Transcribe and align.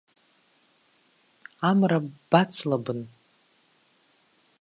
Амра 1.69 1.99
бацлабын. 2.31 2.99